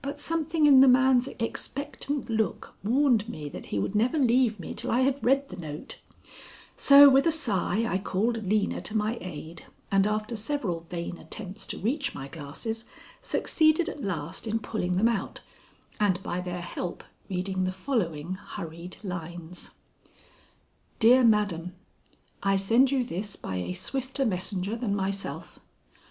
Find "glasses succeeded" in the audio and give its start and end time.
12.26-13.90